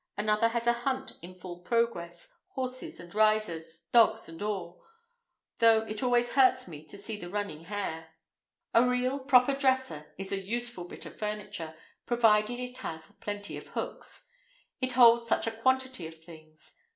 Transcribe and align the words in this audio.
Another 0.17 0.47
has 0.47 0.65
a 0.65 0.73
hunt 0.73 1.13
in 1.21 1.35
full 1.35 1.59
progress, 1.59 2.29
horses 2.55 2.99
and 2.99 3.13
riders, 3.13 3.81
dogs 3.91 4.27
and 4.27 4.41
all—though 4.41 5.81
it 5.83 6.01
always 6.01 6.31
hurts 6.31 6.67
me 6.67 6.83
to 6.85 6.97
see 6.97 7.17
the 7.17 7.29
running 7.29 7.65
hare. 7.65 8.07
A 8.73 8.83
real, 8.83 9.19
proper 9.19 9.53
dresser 9.53 10.11
is 10.17 10.31
a 10.31 10.41
useful 10.41 10.85
bit 10.85 11.05
of 11.05 11.19
furniture, 11.19 11.75
provided 12.07 12.57
it 12.57 12.79
has 12.79 13.11
plenty 13.19 13.55
of 13.57 13.67
hooks. 13.67 14.27
It 14.81 14.93
holds 14.93 15.27
such 15.27 15.45
a 15.45 15.51
quantity 15.51 16.07
of 16.07 16.23
things. 16.23 16.73